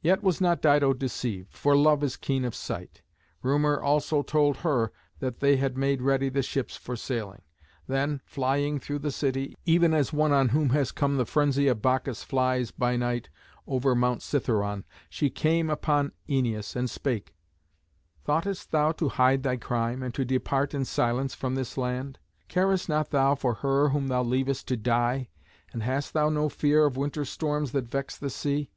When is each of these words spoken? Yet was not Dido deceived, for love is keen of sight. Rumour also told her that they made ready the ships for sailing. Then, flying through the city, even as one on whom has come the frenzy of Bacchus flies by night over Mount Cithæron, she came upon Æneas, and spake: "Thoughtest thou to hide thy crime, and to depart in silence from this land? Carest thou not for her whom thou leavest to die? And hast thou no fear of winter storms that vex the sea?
Yet 0.00 0.22
was 0.22 0.40
not 0.40 0.62
Dido 0.62 0.92
deceived, 0.92 1.52
for 1.52 1.76
love 1.76 2.04
is 2.04 2.16
keen 2.16 2.44
of 2.44 2.54
sight. 2.54 3.02
Rumour 3.42 3.82
also 3.82 4.22
told 4.22 4.58
her 4.58 4.92
that 5.18 5.40
they 5.40 5.60
made 5.70 6.02
ready 6.02 6.28
the 6.28 6.40
ships 6.44 6.76
for 6.76 6.94
sailing. 6.94 7.42
Then, 7.88 8.20
flying 8.24 8.78
through 8.78 9.00
the 9.00 9.10
city, 9.10 9.56
even 9.66 9.92
as 9.92 10.12
one 10.12 10.30
on 10.30 10.50
whom 10.50 10.68
has 10.68 10.92
come 10.92 11.16
the 11.16 11.26
frenzy 11.26 11.66
of 11.66 11.82
Bacchus 11.82 12.22
flies 12.22 12.70
by 12.70 12.94
night 12.96 13.28
over 13.66 13.96
Mount 13.96 14.20
Cithæron, 14.20 14.84
she 15.08 15.30
came 15.30 15.68
upon 15.68 16.12
Æneas, 16.28 16.76
and 16.76 16.88
spake: 16.88 17.34
"Thoughtest 18.24 18.70
thou 18.70 18.92
to 18.92 19.08
hide 19.08 19.42
thy 19.42 19.56
crime, 19.56 20.00
and 20.00 20.14
to 20.14 20.24
depart 20.24 20.74
in 20.74 20.84
silence 20.84 21.34
from 21.34 21.56
this 21.56 21.76
land? 21.76 22.20
Carest 22.46 22.86
thou 22.86 23.04
not 23.18 23.40
for 23.40 23.54
her 23.54 23.88
whom 23.88 24.06
thou 24.06 24.22
leavest 24.22 24.68
to 24.68 24.76
die? 24.76 25.28
And 25.72 25.82
hast 25.82 26.12
thou 26.12 26.28
no 26.28 26.48
fear 26.48 26.86
of 26.86 26.96
winter 26.96 27.24
storms 27.24 27.72
that 27.72 27.90
vex 27.90 28.16
the 28.16 28.30
sea? 28.30 28.70